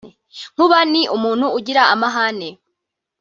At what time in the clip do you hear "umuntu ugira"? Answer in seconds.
1.15-1.81